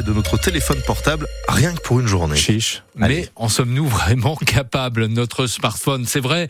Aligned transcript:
de 0.00 0.12
notre 0.14 0.38
téléphone 0.38 0.80
portable 0.86 1.26
rien 1.48 1.74
que 1.74 1.80
pour 1.80 2.00
une 2.00 2.06
journée. 2.06 2.36
Chiche. 2.36 2.82
Mais 2.94 3.28
en 3.36 3.50
sommes-nous 3.50 3.86
vraiment 3.86 4.36
capables 4.36 5.06
Notre 5.06 5.46
smartphone, 5.46 6.06
c'est 6.06 6.20
vrai, 6.20 6.48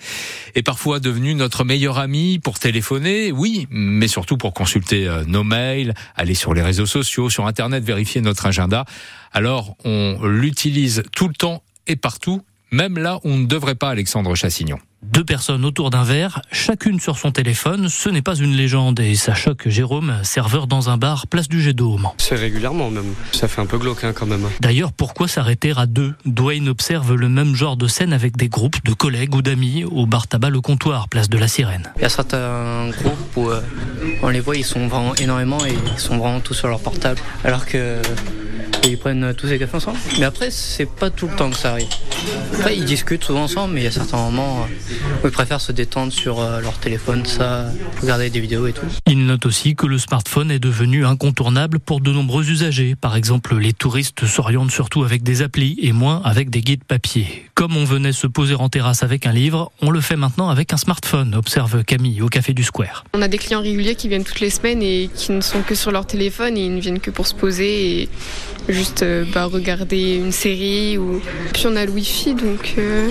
est 0.55 0.63
parfois 0.63 1.01
devenu 1.01 1.35
notre 1.35 1.65
meilleur 1.65 1.99
ami 1.99 2.39
pour 2.39 2.61
téléphoner, 2.61 3.33
oui, 3.33 3.67
mais 3.71 4.07
surtout 4.07 4.37
pour 4.37 4.55
consulter 4.55 5.09
euh, 5.09 5.25
nos 5.27 5.43
mails, 5.43 5.95
aller 6.15 6.35
sur 6.35 6.55
les 6.55 6.63
réseaux 6.63 6.87
sociaux, 6.87 7.31
sur 7.31 7.47
Internet, 7.47 7.83
vérifier 7.83 8.21
notre 8.21 8.47
agenda. 8.47 8.85
Alors, 9.33 9.77
on 9.85 10.21
l'utilise 10.23 11.03
tout 11.13 11.27
le 11.27 11.35
temps 11.35 11.65
et 11.89 11.97
partout, 11.97 12.43
même 12.71 12.97
là 12.97 13.17
où 13.25 13.31
on 13.31 13.39
ne 13.39 13.47
devrait 13.47 13.75
pas, 13.75 13.91
Alexandre 13.91 14.37
Chassignon. 14.37 14.79
Deux 15.03 15.25
personnes 15.25 15.65
autour 15.65 15.91
d'un 15.91 16.05
verre, 16.05 16.43
chacune 16.53 17.01
sur 17.01 17.19
son 17.19 17.33
téléphone, 17.33 17.89
ce 17.89 18.09
n'est 18.09 18.23
pas 18.23 18.37
une 18.37 18.55
légende 18.55 19.01
et 19.01 19.17
ça 19.17 19.35
choque 19.35 19.69
Jérôme, 19.69 20.15
serveur 20.23 20.69
dans 20.69 20.91
un 20.91 20.97
bar 20.97 21.27
place 21.27 21.49
du 21.49 21.61
Jet 21.61 21.73
d'Aume. 21.73 22.09
C'est 22.19 22.37
régulièrement 22.37 22.89
même, 22.89 23.13
ça 23.33 23.49
fait 23.49 23.61
un 23.61 23.67
peu 23.67 23.79
glauque 23.79 24.05
hein, 24.05 24.13
quand 24.15 24.27
même. 24.27 24.49
D'ailleurs, 24.61 24.93
pourquoi 24.93 25.27
s'arrêter 25.27 25.73
à 25.77 25.87
deux? 25.87 26.15
Dwayne 26.25 26.69
observe 26.69 27.15
le 27.15 27.29
même 27.29 27.57
genre 27.57 27.77
de 27.77 27.89
scène 27.89 28.13
avec 28.13 28.37
des 28.37 28.49
groupes 28.49 28.83
de 28.85 28.95
collègues 28.95 29.35
ou 29.35 29.43
d'amis 29.43 29.83
au 29.83 30.07
bar 30.07 30.29
tabac 30.29 30.51
Le 30.51 30.61
Comptoir, 30.61 31.09
place 31.09 31.29
de 31.29 31.37
la 31.37 31.49
Sirène. 31.49 31.93
Il 31.97 32.03
y 32.03 32.05
a 32.05 32.09
certains 32.09 32.89
groupes 32.91 33.37
où 33.37 33.51
euh, 33.51 33.61
on 34.23 34.29
les 34.29 34.41
voit, 34.41 34.57
ils 34.57 34.65
sont 34.65 34.87
vraiment 34.87 35.17
énormément 35.17 35.65
et 35.67 35.75
ils 35.95 36.01
sont 36.01 36.17
vraiment 36.17 36.39
tous 36.39 36.55
sur 36.55 36.69
leur 36.69 36.79
portable, 36.79 37.21
alors 37.45 37.67
que 37.67 38.01
ils 38.85 38.99
prennent 38.99 39.35
tous 39.35 39.47
les 39.47 39.59
cafés 39.59 39.77
ensemble. 39.77 39.99
Mais 40.19 40.25
après, 40.25 40.51
c'est 40.51 40.87
pas 40.87 41.11
tout 41.11 41.29
le 41.29 41.37
temps 41.37 41.51
que 41.51 41.57
ça 41.57 41.73
arrive. 41.73 41.89
Après, 42.55 42.77
ils 42.77 42.85
discutent 42.85 43.25
souvent 43.25 43.45
ensemble, 43.45 43.75
mais 43.75 43.81
il 43.81 43.85
y 43.85 43.89
a 43.89 43.93
certains 43.93 44.19
moments 44.19 44.67
où 45.23 45.27
ils 45.27 45.33
préfèrent 45.33 45.61
se 45.61 45.73
détendre 45.73 46.13
sur 46.13 46.41
euh, 46.41 46.61
leur 46.61 46.79
téléphone, 46.79 47.25
ça, 47.27 47.67
regarder 48.01 48.31
des 48.31 48.41
vidéos 48.41 48.67
et 48.67 48.73
tout. 48.73 48.87
Il 49.07 49.27
note 49.27 49.47
aussi 49.47 49.75
que 49.75 49.87
le 49.87 49.99
smartphone 49.99 50.51
est 50.51 50.59
devenu 50.59 51.05
incontournable 51.05 51.81
pour 51.81 52.01
de 52.01 52.13
nombreux 52.13 52.49
usagers. 52.51 52.95
Par 52.95 53.17
exemple, 53.17 53.57
les 53.57 53.73
touristes 53.73 54.27
s'orientent 54.27 54.71
surtout 54.71 55.03
avec 55.03 55.23
des 55.23 55.43
applis 55.43 55.77
et 55.81 55.93
moins 55.93 56.21
avec 56.25 56.51
des 56.51 56.61
guides 56.61 56.85
papier. 56.85 57.47
Comme 57.55 57.77
on 57.77 57.85
venait 57.85 58.13
se 58.13 58.27
poser 58.27 58.55
en 58.55 58.69
terrasse 58.69 59.03
avec 59.03 59.27
un 59.27 59.33
livre, 59.33 59.73
on 59.81 59.91
le 59.91 60.01
fait 60.01 60.17
maintenant 60.17 60.49
avec 60.49 60.73
un 60.73 60.77
smartphone, 60.77 61.35
observe 61.35 61.85
Camille 61.85 62.23
au 62.23 62.29
Café 62.29 62.55
du 62.55 62.63
Square. 62.63 63.05
On 63.15 63.23
a 63.23 63.29
des 63.29 63.39
clients 63.39 63.63
réguliers 63.63 63.95
qui 63.95 64.09
viennent 64.09 64.25
toutes 64.25 64.41
les 64.41 64.51
semaines 64.51 64.83
et 64.83 65.11
qui 65.15 65.33
ne 65.33 65.41
sont 65.41 65.63
que 65.63 65.75
sur 65.75 65.91
leur 65.91 66.07
téléphone 66.07 66.57
et 66.57 66.67
ils 66.67 66.75
ne 66.75 66.81
viennent 66.81 67.01
que 67.01 67.11
pour 67.11 67.27
se 67.27 67.35
poser 67.35 68.03
et 68.03 68.09
juste 68.69 69.03
euh, 69.03 69.25
bah, 69.33 69.47
regarder 69.47 70.15
une 70.15 70.33
série. 70.33 70.99
Ou... 70.99 71.21
Puis 71.53 71.67
on 71.67 71.77
a 71.77 71.85
le 71.85 71.91
Wi-Fi, 71.91 72.12
donc 72.35 72.75
euh, 72.77 73.11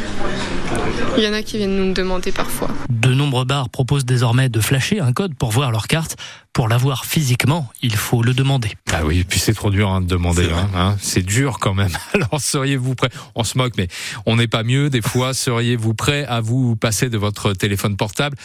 il 1.17 1.23
y 1.23 1.27
en 1.27 1.33
a 1.33 1.41
qui 1.41 1.57
viennent 1.57 1.75
nous 1.75 1.93
demander 1.93 2.31
parfois. 2.31 2.69
De 2.89 3.13
nombreux 3.13 3.45
bars 3.45 3.69
proposent 3.69 4.05
désormais 4.05 4.47
de 4.47 4.59
flasher 4.61 4.99
un 4.99 5.11
code 5.11 5.33
pour 5.35 5.51
voir 5.51 5.71
leur 5.71 5.87
carte. 5.87 6.17
Pour 6.53 6.67
l'avoir 6.67 7.05
physiquement, 7.05 7.69
il 7.81 7.95
faut 7.95 8.21
le 8.21 8.33
demander. 8.33 8.71
Ah 8.91 9.05
oui, 9.05 9.23
puis 9.23 9.39
c'est 9.39 9.53
trop 9.53 9.69
dur 9.71 9.89
hein, 9.89 10.01
de 10.01 10.05
demander. 10.05 10.49
Hein, 10.75 10.97
c'est 10.99 11.23
dur 11.23 11.59
quand 11.59 11.73
même. 11.73 11.91
Alors 12.13 12.39
seriez-vous 12.39 12.93
prêt? 12.93 13.09
On 13.35 13.43
se 13.43 13.57
moque, 13.57 13.73
mais 13.77 13.87
on 14.25 14.35
n'est 14.35 14.49
pas 14.49 14.63
mieux. 14.63 14.89
Des 14.89 15.01
fois, 15.01 15.33
seriez-vous 15.33 15.93
prêt 15.93 16.25
à 16.25 16.41
vous 16.41 16.75
passer 16.75 17.09
de 17.09 17.17
votre 17.17 17.53
téléphone 17.53 17.95
portable? 17.95 18.37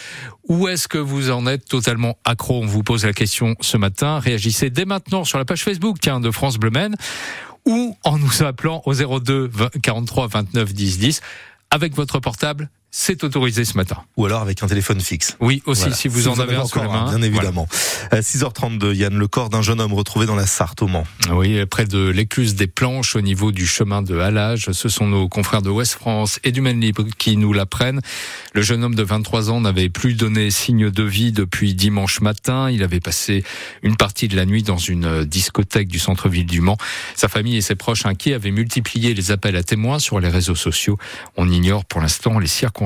Ou 0.47 0.69
est-ce 0.69 0.87
que 0.87 0.97
vous 0.97 1.31
en 1.31 1.45
êtes 1.47 1.65
totalement 1.65 2.17
accro? 2.23 2.61
On 2.61 2.65
vous 2.65 2.83
pose 2.83 3.05
la 3.05 3.13
question 3.13 3.55
ce 3.59 3.77
matin. 3.77 4.19
Réagissez 4.19 4.69
dès 4.69 4.85
maintenant 4.85 5.25
sur 5.25 5.37
la 5.37 5.45
page 5.45 5.63
Facebook 5.63 5.97
tiens, 6.01 6.21
de 6.21 6.31
France 6.31 6.57
Bleu 6.57 6.71
ou 7.67 7.95
en 8.03 8.17
nous 8.17 8.43
appelant 8.43 8.81
au 8.85 8.93
02 8.93 9.51
43 9.83 10.27
29 10.27 10.73
10 10.73 10.99
10 10.99 11.21
avec 11.69 11.93
votre 11.95 12.19
portable 12.19 12.69
c'est 12.89 13.25
autorisé 13.25 13.65
ce 13.65 13.75
matin. 13.75 13.97
Ou 14.15 14.25
alors 14.25 14.41
avec 14.41 14.63
un 14.63 14.67
téléphone 14.67 15.01
fixe. 15.01 15.35
Oui, 15.41 15.61
aussi, 15.65 15.91
si 15.91 16.07
vous 16.07 16.29
en 16.29 16.39
avez, 16.39 16.55
un 16.55 16.65
sur 16.65 16.81
la 16.81 16.87
main. 16.87 17.09
Bien 17.09 17.21
évidemment. 17.21 17.67
6h32, 18.13 18.85
euh, 18.85 18.93
Yann, 18.93 19.17
le 19.17 19.27
corps 19.27 19.49
d'un 19.49 19.61
jeune 19.61 19.81
homme 19.81 19.93
retrouvé 19.93 20.25
dans 20.25 20.35
la 20.35 20.47
Sarthe 20.47 20.81
au 20.81 20.87
Mans. 20.87 21.03
Oui, 21.31 21.65
près 21.65 21.85
de 21.85 22.07
l'écluse 22.07 22.55
des 22.55 22.67
Planches, 22.67 23.17
au 23.17 23.21
niveau 23.21 23.51
du 23.51 23.67
chemin 23.67 24.01
de 24.01 24.17
Halage. 24.17 24.71
Ce 24.71 24.87
sont 24.87 25.05
nos 25.05 25.27
confrères 25.27 25.61
de 25.61 25.69
Ouest 25.69 25.93
France 25.93 26.39
et 26.45 26.53
du 26.53 26.61
Maine 26.61 26.79
Libre 26.79 27.03
qui 27.17 27.35
nous 27.35 27.51
l'apprennent. 27.51 27.99
Le 28.53 28.61
jeune 28.61 28.83
homme 28.83 28.95
de 28.95 29.03
23 29.03 29.51
ans 29.51 29.59
n'avait 29.59 29.89
plus 29.89 30.13
donné 30.13 30.49
signe 30.49 30.89
de 30.89 31.03
vie 31.03 31.33
depuis 31.33 31.75
dimanche 31.75 32.21
matin. 32.21 32.71
Il 32.71 32.83
avait 32.83 33.01
passé 33.01 33.43
une 33.83 33.97
partie 33.97 34.29
de 34.29 34.37
la 34.37 34.45
nuit 34.45 34.63
dans 34.63 34.77
une 34.77 35.25
discothèque 35.25 35.89
du 35.89 35.99
centre-ville 35.99 36.45
du 36.45 36.61
Mans. 36.61 36.77
Sa 37.15 37.27
famille 37.27 37.57
et 37.57 37.61
ses 37.61 37.75
proches 37.75 38.05
inquiets 38.05 38.33
avaient 38.33 38.51
multiplié 38.51 39.13
les 39.13 39.31
appels 39.31 39.57
à 39.57 39.63
témoins 39.63 39.99
sur 39.99 40.21
les 40.21 40.29
réseaux 40.29 40.55
sociaux. 40.55 40.97
On 41.35 41.49
ignore 41.51 41.83
pour 41.83 41.99
l'instant 41.99 42.39
les 42.39 42.47
circonstances 42.47 42.76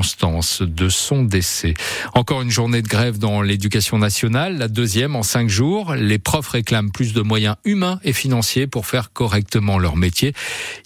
de 0.61 0.87
son 0.87 1.23
décès. 1.23 1.73
Encore 2.13 2.41
une 2.41 2.49
journée 2.49 2.81
de 2.81 2.87
grève 2.87 3.17
dans 3.17 3.41
l'éducation 3.41 3.97
nationale, 3.97 4.57
la 4.57 4.69
deuxième 4.69 5.17
en 5.17 5.23
cinq 5.23 5.49
jours. 5.49 5.95
Les 5.95 6.17
profs 6.17 6.47
réclament 6.47 6.91
plus 6.91 7.13
de 7.13 7.21
moyens 7.21 7.57
humains 7.65 7.99
et 8.03 8.13
financiers 8.13 8.67
pour 8.67 8.85
faire 8.85 9.11
correctement 9.11 9.77
leur 9.79 9.97
métier. 9.97 10.33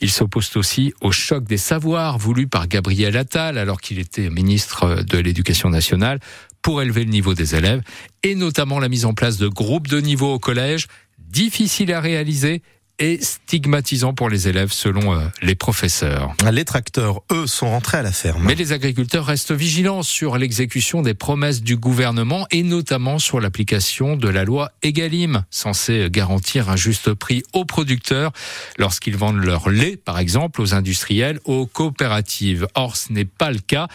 Ils 0.02 0.10
s'opposent 0.10 0.58
aussi 0.58 0.94
au 1.02 1.12
choc 1.12 1.44
des 1.44 1.58
savoirs 1.58 2.18
voulu 2.18 2.48
par 2.48 2.68
Gabriel 2.68 3.16
Attal 3.16 3.60
alors 3.60 3.80
qu'il 3.80 4.00
était 4.00 4.30
ministre 4.32 5.04
de 5.04 5.18
l'Éducation 5.20 5.70
nationale 5.70 6.20
pour 6.64 6.82
élever 6.82 7.04
le 7.04 7.12
niveau 7.12 7.36
des 7.36 7.54
élèves 7.54 7.84
et 8.24 8.34
notamment 8.34 8.80
la 8.80 8.90
mise 8.90 9.06
en 9.06 9.14
place 9.14 9.38
de 9.38 9.48
groupes 9.48 9.88
de 9.88 10.00
niveau 10.00 10.34
au 10.34 10.40
collège 10.40 10.88
difficile 11.20 11.94
à 11.94 12.00
réaliser 12.00 12.64
et 13.00 13.20
stigmatisant 13.22 14.14
pour 14.14 14.30
les 14.30 14.48
élèves 14.48 14.72
selon 14.72 15.14
euh, 15.14 15.26
les 15.42 15.56
professeurs. 15.56 16.34
Les 16.52 16.66
tracteurs, 16.66 17.22
eux, 17.32 17.48
sont 17.48 17.70
rentrés 17.70 17.98
à 17.98 18.02
la 18.02 18.12
ferme. 18.12 18.44
Mais 18.44 18.56
les 18.56 18.72
agriculteurs 18.72 19.26
restent 19.26 19.52
vigilants 19.52 20.04
sur 20.04 20.38
l'exécution 20.38 21.02
des 21.02 21.14
promesses 21.14 21.62
du 21.62 21.78
gouvernement 21.78 22.48
et 22.52 22.64
notamment 22.64 23.20
sur 23.20 23.40
l'application 23.40 24.16
de 24.16 24.30
la 24.30 24.44
loi 24.44 24.72
Egalim, 24.84 25.44
censée 25.50 26.08
garantir 26.10 26.70
un 26.70 26.76
juste 26.76 27.14
prix 27.14 27.44
aux 27.54 27.66
producteurs 27.66 28.32
lorsqu'ils 28.78 29.18
vendent 29.18 29.44
leur 29.44 29.70
lait, 29.70 29.98
par 29.98 30.20
exemple, 30.20 30.62
aux 30.62 30.74
industriels, 30.74 31.40
aux 31.46 31.66
coopératives. 31.66 32.68
Or, 32.76 32.96
ce 32.96 33.12
n'est 33.12 33.26
pas 33.26 33.52
le 33.52 33.60
cas. 33.60 33.88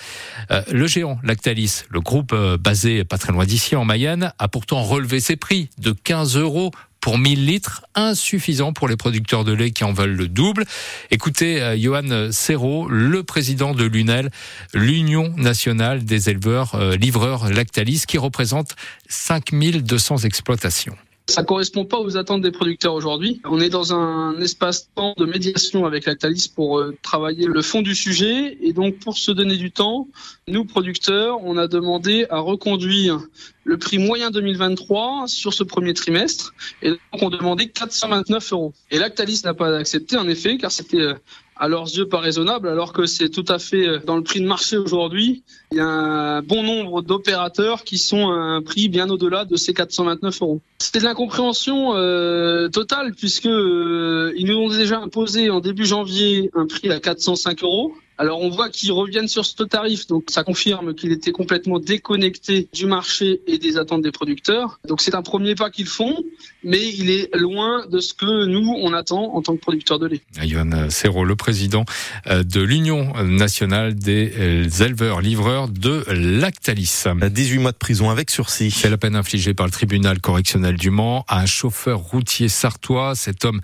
Euh, 0.51 0.63
le 0.71 0.87
géant 0.87 1.19
Lactalis, 1.23 1.83
le 1.91 2.01
groupe 2.01 2.33
euh, 2.33 2.57
basé 2.59 3.05
pas 3.05 3.19
très 3.19 3.33
loin 3.33 3.45
d'ici 3.45 3.77
en 3.77 3.85
Mayenne, 3.85 4.33
a 4.39 4.49
pourtant 4.49 4.83
relevé 4.83 5.21
ses 5.21 5.37
prix 5.37 5.71
de 5.79 5.93
15 5.93 6.37
euros 6.37 6.71
pour 7.01 7.19
1000 7.19 7.47
litres, 7.47 7.83
insuffisant 7.95 8.73
pour 8.73 8.89
les 8.89 8.97
producteurs 8.97 9.45
de 9.45 9.53
lait 9.53 9.71
qui 9.71 9.85
en 9.85 9.93
veulent 9.93 10.17
le 10.17 10.29
double. 10.29 10.65
Écoutez, 11.11 11.63
euh, 11.63 11.77
Johan 11.79 12.31
Serrault, 12.31 12.89
le 12.89 13.23
président 13.23 13.75
de 13.75 13.85
l'UNEL, 13.85 14.31
l'Union 14.75 15.33
nationale 15.37 16.05
des 16.05 16.31
éleveurs 16.31 16.75
euh, 16.75 16.97
livreurs 16.97 17.51
Lactalis, 17.51 18.05
qui 18.07 18.19
représente 18.19 18.77
5200 19.09 20.19
exploitations. 20.19 20.97
Ça 21.31 21.45
correspond 21.45 21.85
pas 21.85 22.01
aux 22.01 22.17
attentes 22.17 22.43
des 22.43 22.51
producteurs 22.51 22.93
aujourd'hui. 22.93 23.41
On 23.45 23.61
est 23.61 23.69
dans 23.69 23.95
un 23.95 24.41
espace-temps 24.41 25.15
de 25.17 25.25
médiation 25.25 25.87
avec 25.87 26.05
Lactalis 26.05 26.51
pour 26.53 26.81
euh, 26.81 26.97
travailler 27.03 27.47
le 27.47 27.63
fond 27.63 27.83
du 27.83 27.95
sujet. 27.95 28.59
Et 28.61 28.73
donc, 28.73 28.99
pour 28.99 29.17
se 29.17 29.31
donner 29.31 29.57
du 29.57 29.71
temps, 29.71 30.09
nous, 30.49 30.65
producteurs, 30.65 31.39
on 31.45 31.57
a 31.57 31.69
demandé 31.69 32.27
à 32.31 32.41
reconduire 32.41 33.21
le 33.63 33.79
prix 33.79 33.99
moyen 33.99 34.33
2023 34.33 35.29
sur 35.29 35.55
ce 35.55 35.63
premier 35.63 35.95
trimestre. 35.95 36.53
Et 36.83 36.91
donc, 36.91 36.99
on 37.23 37.31
demandait 37.31 37.69
429 37.69 38.53
euros. 38.53 38.73
Et 38.91 38.99
Lactalis 38.99 39.43
n'a 39.45 39.55
pas 39.55 39.77
accepté, 39.77 40.17
en 40.17 40.29
effet, 40.29 40.59
car 40.59 40.73
c'était 40.73 41.01
euh, 41.01 41.15
à 41.61 41.69
leurs 41.69 41.95
yeux 41.95 42.09
pas 42.09 42.19
raisonnable, 42.19 42.69
alors 42.69 42.95
que 42.95 43.05
c'est 43.05 43.29
tout 43.29 43.45
à 43.47 43.59
fait 43.59 43.87
euh, 43.87 43.99
dans 44.05 44.17
le 44.17 44.23
prix 44.23 44.41
de 44.41 44.47
marché 44.47 44.79
aujourd'hui. 44.79 45.45
Il 45.73 45.77
y 45.77 45.81
a 45.81 45.87
un 45.87 46.43
bon 46.43 46.63
nombre 46.63 47.03
d'opérateurs 47.03 47.85
qui 47.85 47.99
sont 47.99 48.31
à 48.31 48.35
un 48.35 48.63
prix 48.63 48.89
bien 48.89 49.11
au-delà 49.11 49.45
de 49.45 49.57
ces 49.57 49.75
429 49.75 50.41
euros. 50.41 50.61
C'était 50.79 51.01
de 51.01 51.05
l'incompréhension 51.05 51.95
euh, 51.95 52.69
totale 52.69 53.13
puisque 53.15 53.47
euh, 53.47 54.33
ils 54.37 54.47
nous 54.47 54.57
ont 54.57 54.69
déjà 54.71 55.01
imposé 55.01 55.51
en 55.51 55.61
début 55.61 55.85
janvier 55.85 56.51
un 56.55 56.67
prix 56.67 56.91
à 56.91 56.99
405 56.99 57.63
euros. 57.63 57.93
Alors 58.21 58.43
on 58.43 58.51
voit 58.51 58.69
qu'ils 58.69 58.93
reviennent 58.93 59.29
sur 59.29 59.47
ce 59.47 59.63
tarif, 59.63 60.07
donc 60.07 60.25
ça 60.29 60.45
confirme 60.45 60.93
qu'il 60.95 61.11
était 61.11 61.33
complètement 61.33 61.79
déconnecté 61.79 62.69
du 62.71 62.85
marché 62.85 63.41
et 63.47 63.57
des 63.57 63.79
attentes 63.79 64.03
des 64.03 64.11
producteurs. 64.11 64.79
Donc 64.87 65.01
c'est 65.01 65.15
un 65.15 65.23
premier 65.23 65.55
pas 65.55 65.71
qu'ils 65.71 65.87
font, 65.87 66.15
mais 66.63 66.87
il 66.87 67.09
est 67.09 67.35
loin 67.35 67.87
de 67.87 67.99
ce 67.99 68.13
que 68.13 68.45
nous 68.45 68.75
on 68.77 68.93
attend 68.93 69.35
en 69.35 69.41
tant 69.41 69.57
que 69.57 69.63
producteurs 69.63 69.99
de 69.99 70.07
lait. 70.07 70.21
Yohann 70.43 70.91
Serrault, 70.91 71.25
le 71.25 71.35
président 71.35 71.87
euh, 72.27 72.43
de 72.43 72.61
l'Union 72.61 73.11
nationale 73.25 73.95
des 73.95 74.35
euh, 74.39 74.85
éleveurs 74.85 75.23
livreurs 75.23 75.69
de 75.69 76.05
Lactalis. 76.11 77.05
18 77.17 77.59
mois 77.59 77.73
de 77.73 77.79
prison 77.79 78.11
avec 78.11 78.29
sursis. 78.29 78.71
C'est 78.71 78.91
la 78.91 78.99
peine 78.99 79.17
infligée 79.17 79.55
par 79.55 79.65
le 79.65 79.73
tribunal 79.73 80.21
correctionnel 80.21 80.77
du 80.77 80.91
Mans 80.91 81.25
à 81.27 81.41
un 81.41 81.47
chauffeur 81.47 82.01
routier 82.01 82.51
sartois. 82.51 83.15
Cet 83.15 83.47
homme 83.47 83.63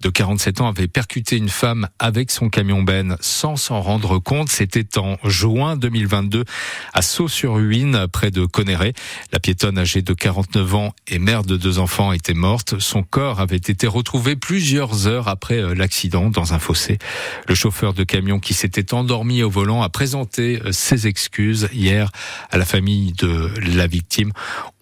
de 0.00 0.08
47 0.08 0.60
ans 0.60 0.66
avait 0.66 0.88
percuté 0.88 1.36
une 1.36 1.50
femme 1.50 1.88
avec 2.00 2.32
son 2.32 2.48
camion 2.48 2.82
Ben 2.82 3.16
sans 3.20 3.54
s'en 3.54 3.80
rendre 3.80 3.91
rendre 3.92 4.18
compte. 4.18 4.48
C'était 4.48 4.96
en 4.96 5.18
juin 5.22 5.76
2022 5.76 6.44
à 6.94 7.02
Sceaux-sur-Huine, 7.02 8.06
près 8.10 8.30
de 8.30 8.46
Conéré. 8.46 8.94
La 9.32 9.38
piétonne 9.38 9.76
âgée 9.76 10.00
de 10.00 10.14
49 10.14 10.74
ans 10.74 10.94
et 11.08 11.18
mère 11.18 11.42
de 11.42 11.58
deux 11.58 11.78
enfants 11.78 12.12
était 12.12 12.32
morte. 12.32 12.78
Son 12.78 13.02
corps 13.02 13.38
avait 13.40 13.56
été 13.56 13.86
retrouvé 13.86 14.34
plusieurs 14.34 15.06
heures 15.06 15.28
après 15.28 15.58
euh, 15.58 15.74
l'accident 15.74 16.30
dans 16.30 16.54
un 16.54 16.58
fossé. 16.58 16.96
Le 17.46 17.54
chauffeur 17.54 17.92
de 17.92 18.02
camion 18.02 18.40
qui 18.40 18.54
s'était 18.54 18.94
endormi 18.94 19.42
au 19.42 19.50
volant 19.50 19.82
a 19.82 19.90
présenté 19.90 20.62
euh, 20.64 20.72
ses 20.72 21.06
excuses 21.06 21.68
hier 21.74 22.10
à 22.50 22.56
la 22.56 22.64
famille 22.64 23.12
de 23.12 23.52
la 23.76 23.86
victime. 23.86 24.32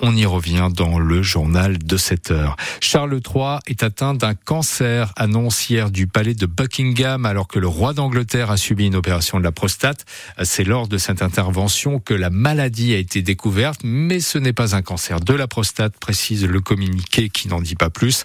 On 0.01 0.15
y 0.15 0.25
revient 0.25 0.69
dans 0.73 1.01
le 1.01 1.21
journal 1.21 1.79
de 1.79 1.97
7 1.97 2.31
heures. 2.31 2.57
Charles 2.79 3.21
III 3.27 3.59
est 3.67 3.83
atteint 3.83 4.15
d'un 4.15 4.35
cancer, 4.35 5.12
annonce 5.17 5.69
hier 5.69 5.91
du 5.91 6.07
palais 6.07 6.35
de 6.35 6.47
Buckingham 6.47 7.27
alors 7.27 7.49
que 7.49 7.59
le 7.59 7.67
roi 7.67 7.93
d'Angleterre 7.93 8.53
a 8.53 8.57
subi 8.57 8.87
une 8.87 9.00
opération 9.00 9.38
de 9.38 9.44
la 9.44 9.52
prostate. 9.52 10.05
C'est 10.43 10.64
lors 10.64 10.87
de 10.87 10.97
cette 10.97 11.23
intervention 11.23 11.99
que 11.99 12.14
la 12.14 12.31
maladie 12.31 12.94
a 12.94 12.99
été 12.99 13.23
découverte, 13.23 13.81
mais 13.82 14.20
ce 14.20 14.38
n'est 14.38 14.52
pas 14.52 14.76
un 14.76 14.82
cancer 14.82 15.20
de 15.20 15.35
la 15.35 15.49
prostate, 15.49 15.99
précise 15.99 16.44
le 16.44 16.61
communiqué 16.61 17.29
qui 17.29 17.49
n'en 17.49 17.61
dit 17.61 17.75
pas 17.75 17.91
plus. 17.91 18.23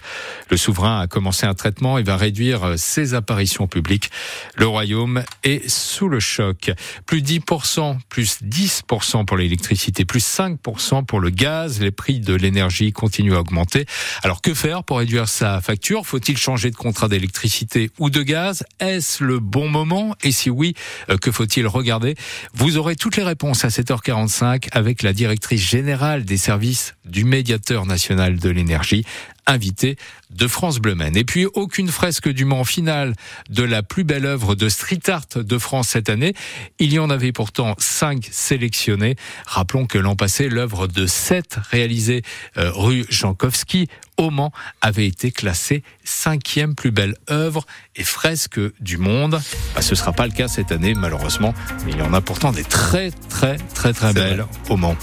Le 0.49 0.57
souverain 0.57 0.99
a 0.99 1.07
commencé 1.07 1.45
un 1.45 1.53
traitement 1.53 1.97
et 1.97 2.03
va 2.03 2.17
réduire 2.17 2.77
ses 2.77 3.13
apparitions 3.13 3.67
publiques. 3.67 4.11
Le 4.55 4.67
royaume 4.67 5.23
est 5.43 5.67
sous 5.67 6.09
le 6.09 6.19
choc. 6.19 6.71
Plus 7.05 7.21
10%, 7.21 7.97
plus 8.09 8.41
10% 8.43 9.25
pour 9.25 9.37
l'électricité, 9.37 10.05
plus 10.05 10.25
5% 10.25 11.05
pour 11.05 11.19
le 11.19 11.29
gaz. 11.29 11.79
Les 11.79 11.91
prix 11.91 12.19
de 12.19 12.35
l'énergie 12.35 12.91
continuent 12.91 13.35
à 13.35 13.39
augmenter. 13.39 13.85
Alors 14.23 14.41
que 14.41 14.53
faire 14.53 14.83
pour 14.83 14.99
réduire 14.99 15.29
sa 15.29 15.61
facture? 15.61 16.05
Faut-il 16.05 16.37
changer 16.37 16.69
de 16.69 16.75
contrat 16.75 17.07
d'électricité 17.07 17.89
ou 17.97 18.09
de 18.09 18.21
gaz? 18.21 18.65
Est-ce 18.79 19.23
le 19.23 19.39
bon 19.39 19.69
moment? 19.69 20.15
Et 20.23 20.31
si 20.31 20.49
oui, 20.55 20.73
euh, 21.09 21.17
que 21.17 21.31
faut-il 21.31 21.67
regarder? 21.67 22.15
Vous 22.53 22.77
aurez 22.77 22.95
toutes 22.95 23.17
les 23.17 23.23
réponses 23.23 23.65
à 23.65 23.69
7h45 23.69 24.67
avec 24.71 25.03
la 25.03 25.13
directrice 25.13 25.61
générale 25.61 26.25
des 26.25 26.37
services 26.37 26.95
du 27.05 27.23
médiateur 27.23 27.85
national 27.85 28.37
de 28.39 28.49
l'énergie, 28.49 29.05
invité 29.47 29.97
de 30.31 30.47
France 30.47 30.79
Bleu 30.79 30.95
Et 31.15 31.23
puis 31.23 31.45
aucune 31.45 31.87
fresque 31.87 32.29
du 32.29 32.45
Mans 32.45 32.63
finale 32.63 33.13
de 33.49 33.63
la 33.63 33.83
plus 33.83 34.03
belle 34.03 34.25
œuvre 34.25 34.55
de 34.55 34.69
street 34.69 35.01
art 35.07 35.25
de 35.35 35.57
France 35.57 35.89
cette 35.89 36.09
année. 36.09 36.33
Il 36.79 36.91
y 36.91 36.99
en 36.99 37.09
avait 37.09 37.31
pourtant 37.31 37.75
cinq 37.77 38.27
sélectionnées. 38.31 39.15
Rappelons 39.45 39.85
que 39.85 39.97
l'an 39.97 40.15
passé, 40.15 40.49
l'œuvre 40.49 40.87
de 40.87 41.05
7 41.05 41.59
réalisée 41.69 42.23
euh, 42.57 42.71
rue 42.71 43.05
Jankowski 43.09 43.87
au 44.17 44.29
Mans 44.29 44.51
avait 44.81 45.07
été 45.07 45.31
classée 45.31 45.83
cinquième 46.03 46.73
plus 46.73 46.91
belle 46.91 47.15
œuvre 47.29 47.65
et 47.95 48.03
fresque 48.03 48.59
du 48.79 48.97
monde. 48.97 49.41
Bah, 49.75 49.81
ce 49.81 49.95
sera 49.95 50.13
pas 50.13 50.25
le 50.25 50.33
cas 50.33 50.47
cette 50.47 50.71
année 50.71 50.93
malheureusement, 50.93 51.53
mais 51.85 51.91
il 51.91 51.97
y 51.97 52.01
en 52.01 52.13
a 52.13 52.21
pourtant 52.21 52.51
des 52.51 52.63
très 52.63 53.11
très 53.11 53.57
très 53.57 53.93
très 53.93 54.13
belles 54.13 54.45
au 54.69 54.77
Mans. 54.77 54.97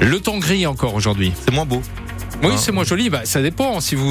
Le 0.00 0.20
temps 0.20 0.38
gris 0.38 0.66
encore 0.66 0.94
aujourd'hui. 0.94 1.32
C'est 1.44 1.52
moins 1.52 1.66
beau. 1.66 1.82
Oui, 2.44 2.52
c'est 2.56 2.70
moins 2.70 2.84
joli. 2.84 3.10
Bah, 3.10 3.22
ça 3.24 3.42
dépend 3.42 3.80
si 3.80 3.96
vous 3.96 4.06